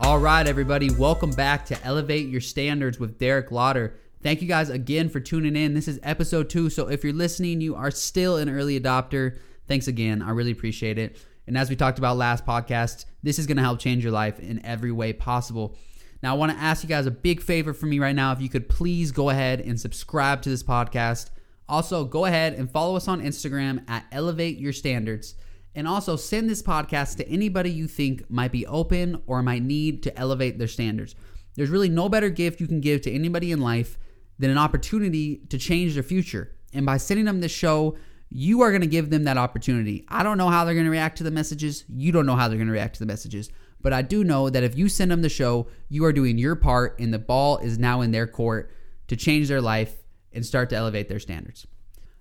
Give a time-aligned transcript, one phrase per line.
[0.00, 3.94] All right, everybody, welcome back to Elevate Your Standards with Derek Lauder.
[4.22, 5.72] Thank you guys again for tuning in.
[5.72, 6.68] This is episode two.
[6.68, 9.38] So if you're listening, you are still an early adopter.
[9.68, 10.20] Thanks again.
[10.20, 11.16] I really appreciate it.
[11.46, 14.40] And as we talked about last podcast, this is going to help change your life
[14.40, 15.76] in every way possible.
[16.22, 18.32] Now, I want to ask you guys a big favor for me right now.
[18.32, 21.30] If you could please go ahead and subscribe to this podcast.
[21.68, 25.36] Also, go ahead and follow us on Instagram at Elevate Your Standards.
[25.74, 30.02] And also send this podcast to anybody you think might be open or might need
[30.04, 31.14] to elevate their standards.
[31.56, 33.98] There's really no better gift you can give to anybody in life
[34.38, 36.52] than an opportunity to change their future.
[36.72, 37.96] And by sending them this show,
[38.30, 40.04] you are going to give them that opportunity.
[40.08, 41.84] I don't know how they're going to react to the messages.
[41.88, 43.50] You don't know how they're going to react to the messages.
[43.80, 46.56] But I do know that if you send them the show, you are doing your
[46.56, 48.72] part, and the ball is now in their court
[49.08, 49.94] to change their life
[50.32, 51.66] and start to elevate their standards.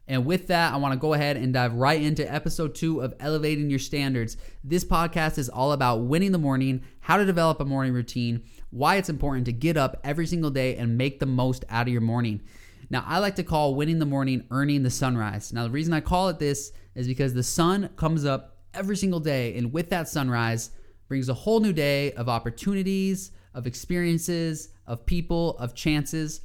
[0.08, 3.14] And with that, I want to go ahead and dive right into episode two of
[3.20, 4.36] Elevating Your Standards.
[4.64, 8.98] This podcast is all about winning the morning, how to develop a morning routine, why
[8.98, 12.02] it's important to get up every single day and make the most out of your
[12.02, 12.42] morning.
[12.90, 15.54] Now, I like to call winning the morning earning the sunrise.
[15.54, 19.22] Now, the reason I call it this is because the sun comes up every single
[19.22, 20.72] day, and with that sunrise
[21.08, 26.42] brings a whole new day of opportunities, of experiences, of people, of chances.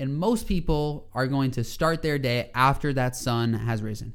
[0.00, 4.14] And most people are going to start their day after that sun has risen.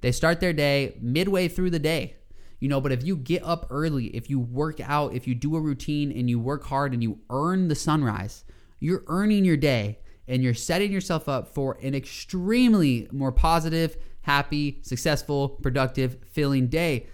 [0.00, 2.14] They start their day midway through the day.
[2.60, 5.56] You know, but if you get up early, if you work out, if you do
[5.56, 8.44] a routine and you work hard and you earn the sunrise,
[8.78, 14.78] you're earning your day and you're setting yourself up for an extremely more positive, happy,
[14.82, 17.08] successful, productive, feeling day.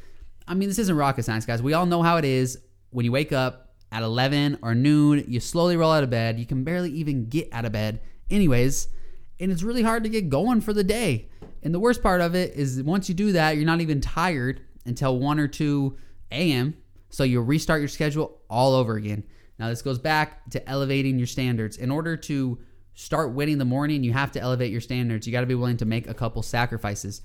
[0.47, 1.63] I mean, this isn't rocket science, guys.
[1.63, 2.59] We all know how it is
[2.91, 6.39] when you wake up at 11 or noon, you slowly roll out of bed.
[6.39, 8.89] You can barely even get out of bed anyways,
[9.39, 11.29] and it's really hard to get going for the day.
[11.63, 14.63] And the worst part of it is once you do that, you're not even tired
[14.87, 15.97] until 1 or 2
[16.31, 16.77] a.m.
[17.11, 19.25] So you'll restart your schedule all over again.
[19.59, 21.77] Now, this goes back to elevating your standards.
[21.77, 22.59] In order to
[22.95, 25.27] start winning the morning, you have to elevate your standards.
[25.27, 27.21] You got to be willing to make a couple sacrifices.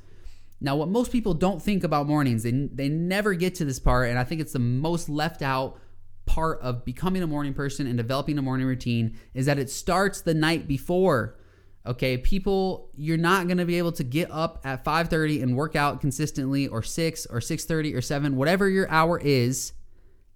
[0.59, 4.09] Now, what most people don't think about mornings, they, they never get to this part,
[4.09, 5.79] and I think it's the most left out
[6.25, 10.21] part of becoming a morning person and developing a morning routine is that it starts
[10.21, 11.37] the night before.
[11.85, 15.75] Okay, people, you're not going to be able to get up at 5:30 and work
[15.75, 19.73] out consistently or 6 or 6:30 or 7, whatever your hour is,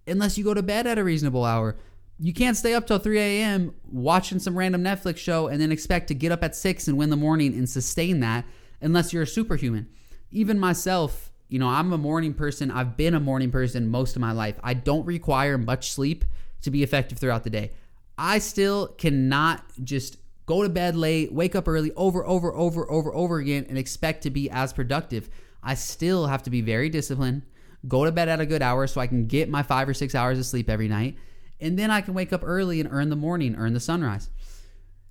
[0.05, 1.75] unless you go to bed at a reasonable hour.
[2.19, 3.73] You can't stay up till 3 a.m.
[3.89, 7.09] watching some random Netflix show and then expect to get up at 6 and win
[7.09, 8.45] the morning and sustain that
[8.81, 9.88] unless you're a superhuman.
[10.29, 12.69] Even myself, you know, I'm a morning person.
[12.69, 14.59] I've been a morning person most of my life.
[14.63, 16.23] I don't require much sleep
[16.61, 17.71] to be effective throughout the day.
[18.17, 23.13] I still cannot just go to bed late, wake up early over, over, over, over,
[23.13, 25.29] over again, and expect to be as productive.
[25.63, 27.43] I still have to be very disciplined,
[27.88, 30.13] go to bed at a good hour so I can get my five or six
[30.13, 31.17] hours of sleep every night,
[31.59, 34.29] and then I can wake up early and earn the morning, earn the sunrise.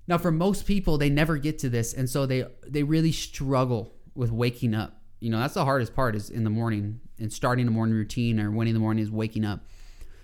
[0.07, 3.93] Now, for most people, they never get to this, and so they they really struggle
[4.15, 7.67] with waking up you know that's the hardest part is in the morning and starting
[7.67, 9.65] a morning routine or winning the morning is waking up.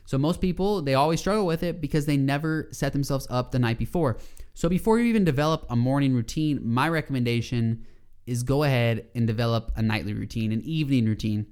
[0.06, 3.60] So most people they always struggle with it because they never set themselves up the
[3.60, 4.18] night before.
[4.54, 7.86] So before you even develop a morning routine my recommendation
[8.26, 11.48] is go ahead and develop a nightly routine an evening routine.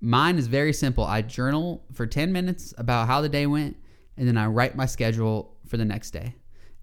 [0.00, 1.04] Mine is very simple.
[1.04, 3.76] I journal for 10 minutes about how the day went
[4.16, 6.34] and then i write my schedule for the next day.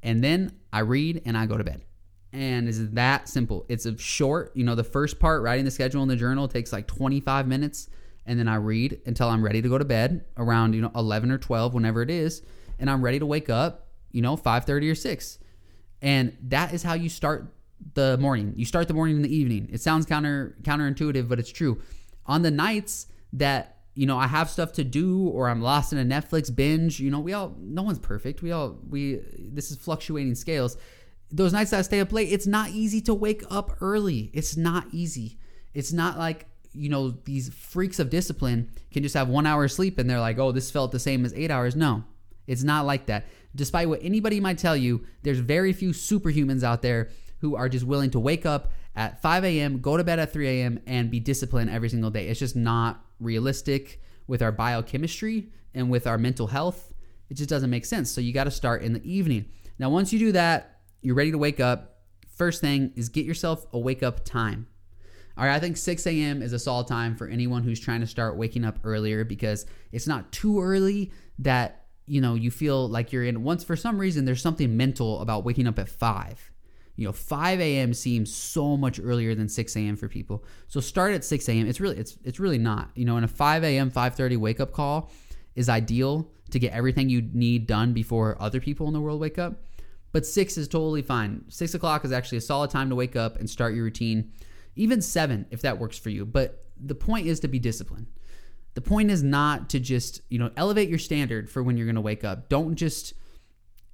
[0.03, 1.83] And then i read and i go to bed
[2.33, 3.65] and it's that simple.
[3.69, 6.73] It's a short, you know, the first part, writing the schedule in the journal takes
[6.73, 7.89] like 25 minutes,
[8.25, 11.31] and then I read until I'm ready to go to bed around, you know, 11
[11.31, 12.41] or 12, whenever it is,
[12.79, 15.39] and I'm ready to wake up, you know, 5:30 or 6.
[16.01, 17.53] And that is how you start
[17.93, 18.53] the morning.
[18.55, 19.69] You start the morning in the evening.
[19.71, 21.81] It sounds counter counterintuitive, but it's true.
[22.25, 25.99] On the nights that you know I have stuff to do or I'm lost in
[25.99, 28.41] a Netflix binge, you know, we all no one's perfect.
[28.41, 30.77] We all we this is fluctuating scales
[31.31, 34.31] those nights that I stay up late, it's not easy to wake up early.
[34.33, 35.37] It's not easy.
[35.73, 39.71] It's not like, you know, these freaks of discipline can just have one hour of
[39.71, 41.75] sleep and they're like, oh, this felt the same as eight hours.
[41.75, 42.03] No,
[42.45, 43.25] it's not like that.
[43.55, 47.09] Despite what anybody might tell you, there's very few superhumans out there
[47.39, 50.47] who are just willing to wake up at 5 a.m., go to bed at 3
[50.47, 52.27] a.m., and be disciplined every single day.
[52.27, 56.93] It's just not realistic with our biochemistry and with our mental health.
[57.29, 58.09] It just doesn't make sense.
[58.11, 59.45] So you got to start in the evening.
[59.77, 62.01] Now, once you do that, you're ready to wake up.
[62.27, 64.67] First thing is get yourself a wake up time.
[65.37, 66.41] All right, I think 6 a.m.
[66.41, 70.07] is a solid time for anyone who's trying to start waking up earlier because it's
[70.07, 73.43] not too early that you know you feel like you're in.
[73.43, 76.51] Once for some reason there's something mental about waking up at five.
[76.95, 77.93] You know, 5 a.m.
[77.93, 79.95] seems so much earlier than 6 a.m.
[79.95, 80.43] for people.
[80.67, 81.67] So start at 6 a.m.
[81.67, 82.89] It's really it's it's really not.
[82.95, 83.91] You know, in a 5 a.m.
[83.91, 85.11] 5:30 wake up call
[85.55, 89.37] is ideal to get everything you need done before other people in the world wake
[89.37, 89.61] up.
[90.11, 91.43] But six is totally fine.
[91.49, 94.31] Six o'clock is actually a solid time to wake up and start your routine.
[94.75, 96.25] Even seven, if that works for you.
[96.25, 98.07] But the point is to be disciplined.
[98.75, 101.95] The point is not to just, you know, elevate your standard for when you're going
[101.95, 102.47] to wake up.
[102.47, 103.13] Don't just,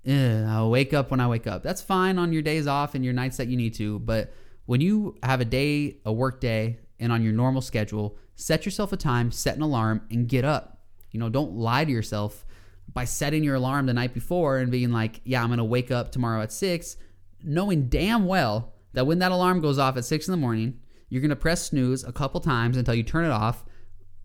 [0.08, 1.64] I'll wake up when I wake up.
[1.64, 4.00] That's fine on your days off and your nights that you need to.
[4.00, 4.34] But
[4.66, 8.94] when you have a day, a work day, and on your normal schedule, set yourself
[8.94, 10.82] a time, set an alarm, and get up.
[11.12, 12.46] You know, don't lie to yourself
[12.92, 15.92] by setting your alarm the night before and being like, yeah, I'm going to wake
[15.92, 16.98] up tomorrow at six,
[17.44, 21.22] knowing damn well that when that alarm goes off at six in the morning, you're
[21.22, 23.66] going to press snooze a couple times until you turn it off,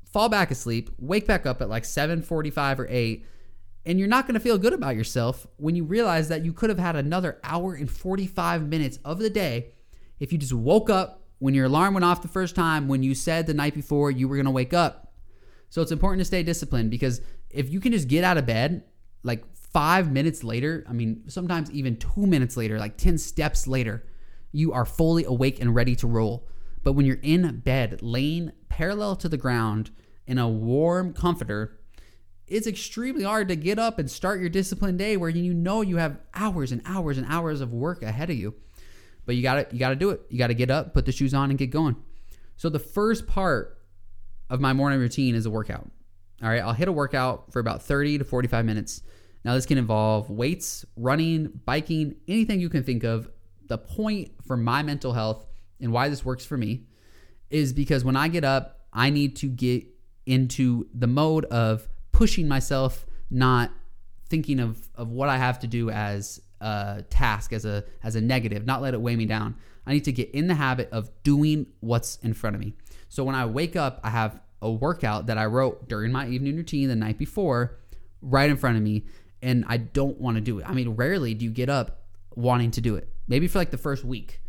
[0.05, 3.27] fall back asleep, wake back up at like 7:45 or 8,
[3.87, 6.71] and you're not going to feel good about yourself when you realize that you could
[6.71, 9.73] have had another hour and 45 minutes of the day
[10.19, 13.15] if you just woke up when your alarm went off the first time when you
[13.15, 15.13] said the night before you were going to wake up.
[15.71, 18.85] So it's important to stay disciplined because if you can just get out of bed
[19.23, 24.07] like five minutes later, I mean, sometimes even two minutes later, like 10 steps later,
[24.53, 26.49] you are fully awake and ready to roll.
[26.83, 29.91] But when you're in bed, laying parallel to the ground
[30.27, 31.79] in a warm comforter,
[32.47, 35.97] it's extremely hard to get up and start your disciplined day where you know you
[35.97, 38.55] have hours and hours and hours of work ahead of you.
[39.27, 40.23] But you gotta you gotta do it.
[40.31, 41.97] You gotta get up, put the shoes on, and get going.
[42.57, 43.79] So the first part
[44.49, 45.91] of my morning routine is a workout.
[46.43, 49.03] All right, I'll hit a workout for about 30 to 45 minutes.
[49.45, 53.29] Now, this can involve weights, running, biking, anything you can think of.
[53.67, 55.45] The point for my mental health
[55.81, 56.87] and why this works for me
[57.51, 59.85] is because when I get up, I need to get
[60.27, 63.71] into the mode of pushing myself, not
[64.29, 68.21] thinking of, of what I have to do as a task, as a as a
[68.21, 69.57] negative, not let it weigh me down.
[69.87, 72.75] I need to get in the habit of doing what's in front of me.
[73.09, 76.57] So when I wake up, I have a workout that I wrote during my evening
[76.57, 77.79] routine the night before
[78.21, 79.05] right in front of me
[79.43, 80.69] and I don't want to do it.
[80.69, 82.03] I mean, rarely do you get up
[82.35, 83.09] wanting to do it.
[83.27, 84.41] Maybe for like the first week.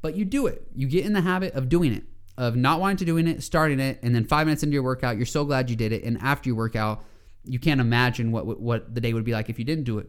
[0.00, 0.66] But you do it.
[0.74, 2.04] You get in the habit of doing it,
[2.36, 5.16] of not wanting to doing it, starting it, and then 5 minutes into your workout,
[5.16, 7.04] you're so glad you did it and after your workout,
[7.44, 10.08] you can't imagine what what the day would be like if you didn't do it.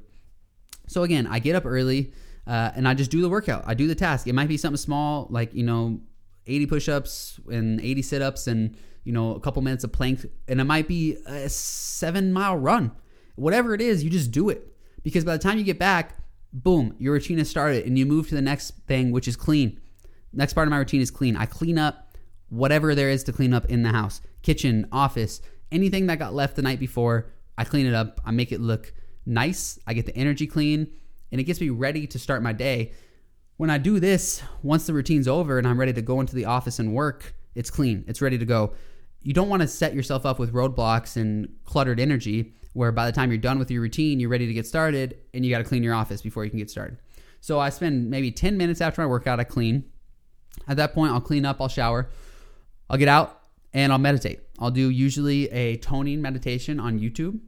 [0.87, 2.13] So again, I get up early
[2.45, 3.63] uh, and I just do the workout.
[3.65, 4.27] I do the task.
[4.27, 5.99] It might be something small like, you know,
[6.47, 10.63] 80 push-ups and 80 sit-ups and you know, a couple minutes of plank, and it
[10.63, 12.91] might be a seven mile run.
[13.35, 14.67] Whatever it is, you just do it.
[15.03, 16.17] Because by the time you get back,
[16.53, 19.79] boom, your routine has started and you move to the next thing, which is clean.
[20.31, 21.35] Next part of my routine is clean.
[21.35, 22.17] I clean up
[22.49, 25.41] whatever there is to clean up in the house kitchen, office,
[25.71, 27.31] anything that got left the night before.
[27.57, 28.21] I clean it up.
[28.25, 28.93] I make it look
[29.25, 29.79] nice.
[29.87, 30.91] I get the energy clean
[31.31, 32.93] and it gets me ready to start my day.
[33.57, 36.45] When I do this, once the routine's over and I'm ready to go into the
[36.45, 38.73] office and work, it's clean, it's ready to go
[39.23, 43.11] you don't want to set yourself up with roadblocks and cluttered energy where by the
[43.11, 45.63] time you're done with your routine, you're ready to get started and you got to
[45.63, 46.97] clean your office before you can get started.
[47.39, 49.85] So I spend maybe 10 minutes after my workout, I clean.
[50.67, 52.09] At that point, I'll clean up, I'll shower,
[52.89, 53.41] I'll get out
[53.73, 54.41] and I'll meditate.
[54.59, 57.39] I'll do usually a toning meditation on YouTube,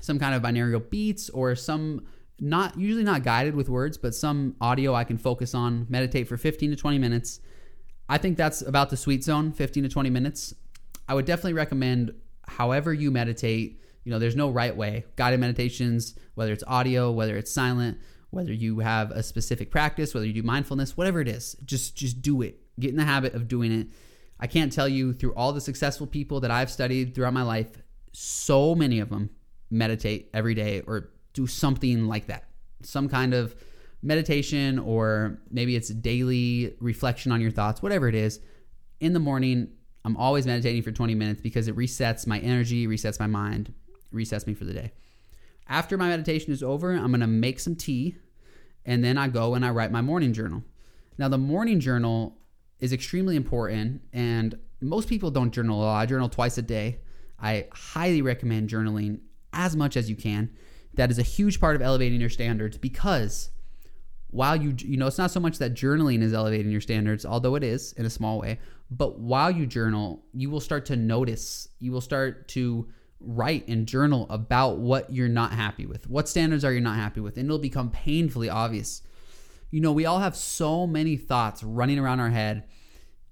[0.00, 2.06] some kind of binaural beats or some
[2.40, 6.36] not usually not guided with words, but some audio I can focus on, meditate for
[6.36, 7.40] 15 to 20 minutes.
[8.08, 10.54] I think that's about the sweet zone, 15 to 20 minutes.
[11.08, 12.14] I would definitely recommend
[12.46, 13.80] however you meditate.
[14.04, 15.04] You know, there's no right way.
[15.16, 17.98] Guided meditations, whether it's audio, whether it's silent,
[18.30, 22.22] whether you have a specific practice, whether you do mindfulness, whatever it is, just just
[22.22, 22.58] do it.
[22.80, 23.88] Get in the habit of doing it.
[24.40, 27.70] I can't tell you through all the successful people that I've studied throughout my life,
[28.12, 29.30] so many of them
[29.70, 32.48] meditate every day or do something like that.
[32.82, 33.54] Some kind of
[34.02, 38.40] meditation or maybe it's daily reflection on your thoughts, whatever it is.
[39.00, 39.68] In the morning,
[40.04, 43.72] I'm always meditating for 20 minutes because it resets my energy, resets my mind,
[44.12, 44.92] resets me for the day.
[45.68, 48.16] After my meditation is over, I'm going to make some tea
[48.84, 50.64] and then I go and I write my morning journal.
[51.18, 52.36] Now, the morning journal
[52.80, 56.00] is extremely important and most people don't journal a lot.
[56.00, 56.98] I journal twice a day.
[57.40, 59.20] I highly recommend journaling
[59.52, 60.50] as much as you can.
[60.94, 63.50] That is a huge part of elevating your standards because
[64.28, 67.54] while you you know it's not so much that journaling is elevating your standards although
[67.54, 68.58] it is in a small way
[68.90, 72.88] but while you journal you will start to notice you will start to
[73.24, 77.20] write and journal about what you're not happy with what standards are you not happy
[77.20, 79.02] with and it'll become painfully obvious.
[79.70, 82.64] You know we all have so many thoughts running around our head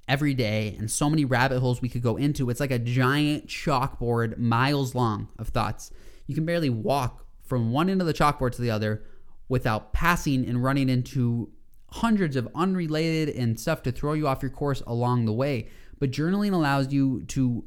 [0.08, 2.50] every day and so many rabbit holes we could go into.
[2.50, 5.92] It's like a giant chalkboard miles long of thoughts.
[6.26, 9.02] You can barely walk from one end of the chalkboard to the other
[9.49, 11.50] without passing and running into
[11.90, 15.69] hundreds of unrelated and stuff to throw you off your course along the way.
[15.99, 17.64] But journaling allows you to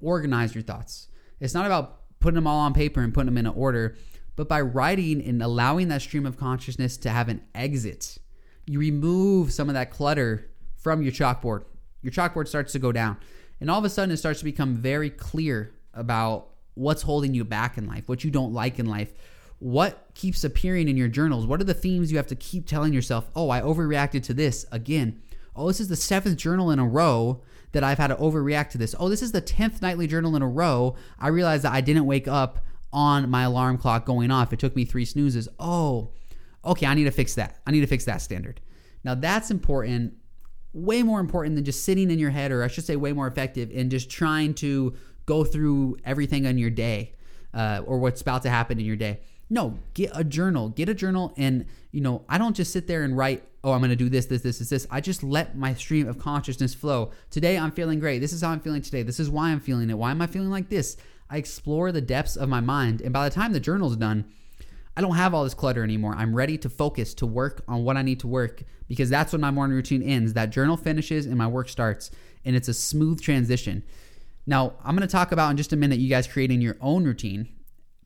[0.00, 1.08] organize your thoughts.
[1.40, 3.96] It's not about putting them all on paper and putting them in an order,
[4.34, 8.16] but by writing and allowing that stream of consciousness to have an exit,
[8.66, 11.64] you remove some of that clutter from your chalkboard.
[12.00, 13.18] Your chalkboard starts to go down.
[13.60, 17.44] And all of a sudden, it starts to become very clear about what's holding you
[17.44, 19.12] back in life, what you don't like in life,
[19.58, 22.92] what keeps appearing in your journals, what are the themes you have to keep telling
[22.92, 25.20] yourself, oh, I overreacted to this again.
[25.56, 27.42] Oh, this is the seventh journal in a row
[27.72, 28.94] that I've had to overreact to this.
[28.98, 30.94] Oh, this is the 10th nightly journal in a row.
[31.18, 34.52] I realized that I didn't wake up on my alarm clock going off.
[34.52, 35.48] It took me three snoozes.
[35.58, 36.12] Oh,
[36.64, 37.60] okay, I need to fix that.
[37.66, 38.60] I need to fix that standard.
[39.02, 40.14] Now, that's important,
[40.72, 43.26] way more important than just sitting in your head, or I should say, way more
[43.26, 44.94] effective in just trying to
[45.28, 47.12] go through everything on your day
[47.52, 49.20] uh, or what's about to happen in your day.
[49.50, 50.70] No, get a journal.
[50.70, 53.44] Get a journal, and you know, I don't just sit there and write.
[53.62, 54.86] Oh, I'm going to do this, this, this, this, this.
[54.90, 57.10] I just let my stream of consciousness flow.
[57.30, 58.20] Today, I'm feeling great.
[58.20, 59.02] This is how I'm feeling today.
[59.02, 59.98] This is why I'm feeling it.
[59.98, 60.96] Why am I feeling like this?
[61.28, 64.24] I explore the depths of my mind, and by the time the journal's done,
[64.96, 66.14] I don't have all this clutter anymore.
[66.16, 69.40] I'm ready to focus, to work on what I need to work because that's when
[69.40, 70.32] my morning routine ends.
[70.32, 72.10] That journal finishes and my work starts,
[72.44, 73.82] and it's a smooth transition.
[74.48, 77.04] Now, I'm going to talk about in just a minute you guys creating your own
[77.04, 77.48] routine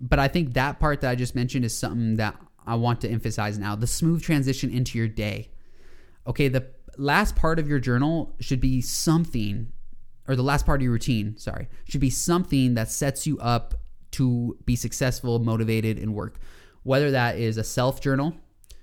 [0.02, 3.08] but I think that part that I just mentioned is something that I want to
[3.08, 5.50] emphasize now the smooth transition into your day.
[6.26, 6.66] Okay, the
[6.99, 9.70] last part of your journal should be something,
[10.26, 13.75] or the last part of your routine, sorry, should be something that sets you up
[14.12, 16.38] to be successful, motivated, and work.
[16.82, 18.34] Whether that is a self journal,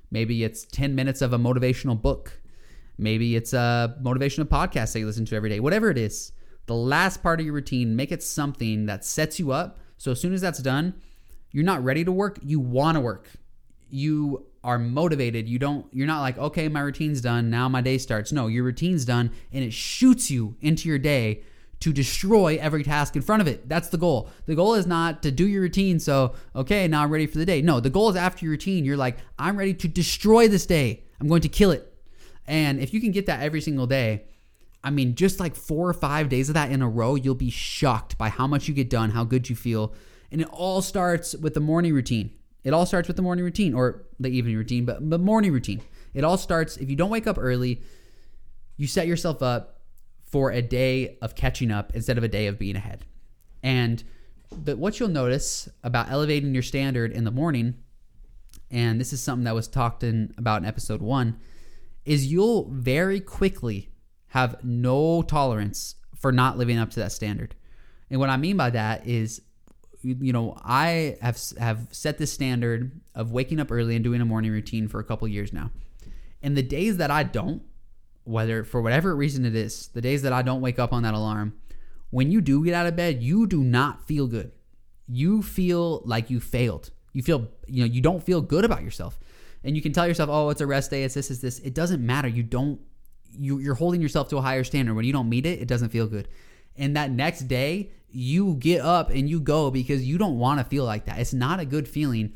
[0.10, 2.40] maybe it's 10 minutes of a motivational book,
[2.98, 6.32] maybe it's a motivational podcast that you listen to every day, whatever it is.
[6.70, 9.80] The last part of your routine, make it something that sets you up.
[9.98, 10.94] So as soon as that's done,
[11.50, 13.28] you're not ready to work, you want to work.
[13.90, 15.50] You are motivated.
[15.50, 17.50] You don't you're not like, "Okay, my routine's done.
[17.50, 21.42] Now my day starts." No, your routine's done and it shoots you into your day
[21.80, 23.68] to destroy every task in front of it.
[23.68, 24.30] That's the goal.
[24.46, 27.48] The goal is not to do your routine so, okay, now I'm ready for the
[27.48, 27.64] day.
[27.64, 31.02] No, the goal is after your routine, you're like, I'm ready to destroy this day.
[31.20, 31.92] I'm going to kill it.
[32.46, 34.26] And if you can get that every single day,
[34.84, 37.50] I mean, just like four or five days of that in a row, you'll be
[37.50, 39.94] shocked by how much you get done, how good you feel,
[40.32, 42.32] and it all starts with the morning routine.
[42.64, 45.82] It all starts with the morning routine or the evening routine, but the morning routine.
[46.14, 47.82] It all starts if you don't wake up early,
[48.78, 49.82] you set yourself up
[50.24, 53.06] for a day of catching up instead of a day of being ahead.
[53.64, 54.04] And
[54.64, 57.76] but what you'll notice about elevating your standard in the morning,
[58.72, 61.38] and this is something that was talked in about in episode one,
[62.06, 63.90] is you'll very quickly
[64.30, 67.56] have no tolerance for not living up to that standard.
[68.10, 69.42] And what I mean by that is
[70.02, 74.26] you know, I have have set this standard of waking up early and doing a
[74.26, 75.72] morning routine for a couple years now.
[76.42, 77.64] And the days that I don't,
[78.24, 81.14] whether for whatever reason it is, the days that I don't wake up on that
[81.14, 81.54] alarm,
[82.12, 84.52] when you do get out of bed, you do not feel good.
[85.08, 86.92] You feel like you failed.
[87.12, 89.20] You feel, you know, you don't feel good about yourself.
[89.64, 91.04] And you can tell yourself, "Oh, it's a rest day.
[91.04, 92.30] It's this, it's this." It doesn't matter.
[92.30, 92.80] You don't
[93.38, 94.96] you you're holding yourself to a higher standard.
[94.96, 96.28] When you don't meet it, it doesn't feel good.
[96.78, 100.66] And that next day, you get up and you go because you don't want to
[100.66, 101.20] feel like that.
[101.20, 102.34] It's not a good feeling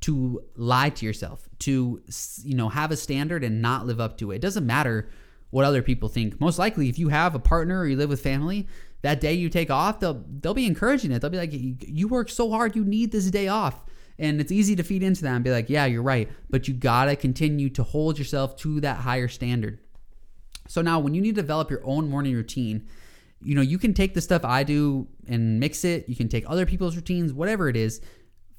[0.00, 2.02] to lie to yourself, to
[2.42, 4.36] you know, have a standard and not live up to it.
[4.36, 5.10] It doesn't matter
[5.50, 6.40] what other people think.
[6.40, 8.66] Most likely if you have a partner or you live with family,
[9.02, 11.20] that day you take off, they'll they'll be encouraging it.
[11.20, 13.84] They'll be like, "You work so hard, you need this day off."
[14.18, 16.74] And it's easy to feed into that and be like, "Yeah, you're right." But you
[16.74, 19.80] got to continue to hold yourself to that higher standard.
[20.70, 22.86] So now when you need to develop your own morning routine,
[23.42, 26.08] you know, you can take the stuff I do and mix it.
[26.08, 28.00] You can take other people's routines, whatever it is.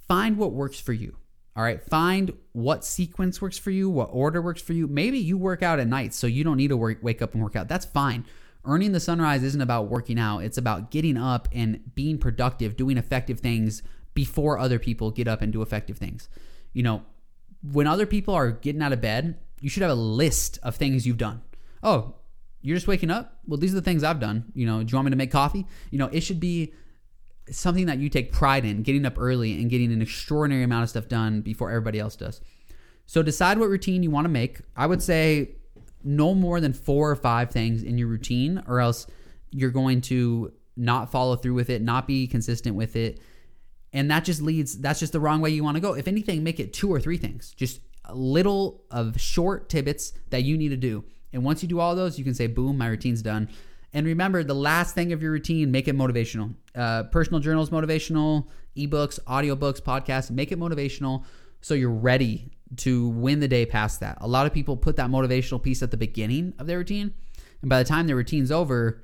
[0.09, 1.15] Find what works for you.
[1.55, 1.81] All right.
[1.81, 4.87] Find what sequence works for you, what order works for you.
[4.87, 7.41] Maybe you work out at night, so you don't need to work, wake up and
[7.41, 7.69] work out.
[7.69, 8.25] That's fine.
[8.65, 12.97] Earning the sunrise isn't about working out, it's about getting up and being productive, doing
[12.97, 16.27] effective things before other people get up and do effective things.
[16.73, 17.03] You know,
[17.63, 21.07] when other people are getting out of bed, you should have a list of things
[21.07, 21.41] you've done.
[21.83, 22.15] Oh,
[22.61, 23.39] you're just waking up.
[23.47, 24.51] Well, these are the things I've done.
[24.53, 25.65] You know, do you want me to make coffee?
[25.89, 26.73] You know, it should be
[27.49, 30.89] something that you take pride in, getting up early and getting an extraordinary amount of
[30.89, 32.39] stuff done before everybody else does.
[33.07, 34.59] So decide what routine you want to make.
[34.75, 35.55] I would say
[36.03, 39.07] no more than four or five things in your routine, or else
[39.49, 43.19] you're going to not follow through with it, not be consistent with it.
[43.91, 45.93] And that just leads, that's just the wrong way you want to go.
[45.93, 50.43] If anything, make it two or three things, just a little of short tidbits that
[50.43, 51.03] you need to do.
[51.33, 53.49] And once you do all those, you can say, boom, my routine's done.
[53.93, 56.55] And remember, the last thing of your routine, make it motivational.
[56.73, 58.47] Uh, personal journals, motivational,
[58.77, 61.25] ebooks, audiobooks, podcasts, make it motivational
[61.59, 64.17] so you're ready to win the day past that.
[64.21, 67.13] A lot of people put that motivational piece at the beginning of their routine,
[67.61, 69.03] and by the time their routine's over,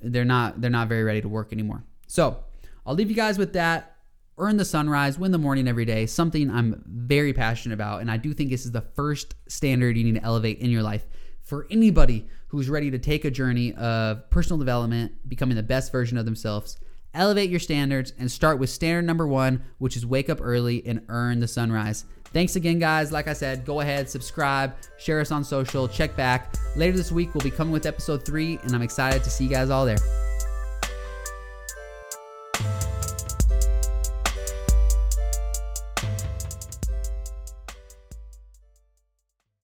[0.00, 1.84] they're not they're not very ready to work anymore.
[2.06, 2.38] So
[2.86, 3.96] I'll leave you guys with that.
[4.38, 8.00] earn the sunrise, win the morning every day, something I'm very passionate about.
[8.00, 10.82] And I do think this is the first standard you need to elevate in your
[10.82, 11.06] life
[11.52, 16.16] for anybody who's ready to take a journey of personal development, becoming the best version
[16.16, 16.78] of themselves.
[17.12, 21.02] Elevate your standards and start with standard number one, which is wake up early and
[21.10, 22.06] earn the sunrise.
[22.32, 23.12] Thanks again, guys.
[23.12, 26.54] Like I said, go ahead, subscribe, share us on social, check back.
[26.74, 29.50] Later this week, we'll be coming with episode three, and I'm excited to see you
[29.50, 29.98] guys all there.